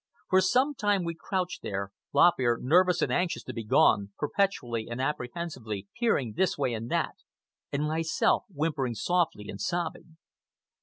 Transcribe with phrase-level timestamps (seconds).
[0.31, 4.87] For some time we crouched there, Lop Ear nervous and anxious to be gone, perpetually
[4.89, 7.17] and apprehensively peering this way and that,
[7.71, 10.17] and myself whimpering softly and sobbing.